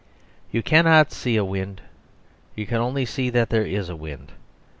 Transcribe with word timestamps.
You 0.51 0.63
cannot 0.63 1.11
see 1.11 1.35
a 1.37 1.45
wind; 1.45 1.79
you 2.55 2.65
can 2.65 2.77
only 2.77 3.05
see 3.05 3.29
that 3.29 3.51
there 3.51 3.67
is 3.67 3.87
a 3.87 3.95
wind. 3.95 4.31